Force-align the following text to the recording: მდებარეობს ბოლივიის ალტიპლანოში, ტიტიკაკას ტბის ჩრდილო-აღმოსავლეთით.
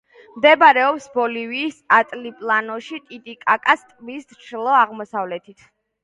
მდებარეობს 0.35 1.03
ბოლივიის 1.17 1.75
ალტიპლანოში, 1.97 2.97
ტიტიკაკას 3.09 3.83
ტბის 3.91 4.25
ჩრდილო-აღმოსავლეთით. 4.31 5.63